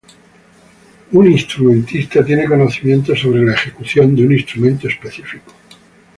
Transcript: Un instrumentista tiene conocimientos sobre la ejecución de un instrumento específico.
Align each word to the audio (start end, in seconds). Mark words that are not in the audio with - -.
Un 1.11 1.27
instrumentista 1.31 2.25
tiene 2.25 2.47
conocimientos 2.47 3.19
sobre 3.19 3.45
la 3.45 3.53
ejecución 3.53 4.15
de 4.15 4.25
un 4.25 4.31
instrumento 4.31 4.87
específico. 4.87 5.53